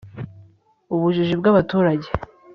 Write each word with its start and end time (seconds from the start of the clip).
ubujiji 0.95 1.33
bw'abaturage 1.39 2.09